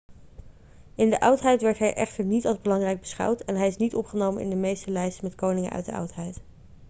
in 0.95 1.09
de 1.09 1.19
oudheid 1.19 1.61
werd 1.61 1.77
hij 1.77 1.93
echter 1.93 2.25
niet 2.25 2.45
als 2.45 2.61
belangrijk 2.61 2.99
beschouwd 2.99 3.41
en 3.41 3.55
hij 3.55 3.67
is 3.67 3.77
niet 3.77 3.95
opgenomen 3.95 4.41
in 4.41 4.49
de 4.49 4.55
meeste 4.55 4.91
lijsten 4.91 5.25
met 5.25 5.35
koningen 5.35 5.71
uit 5.71 5.85
de 5.85 5.93
oudheid 5.93 6.41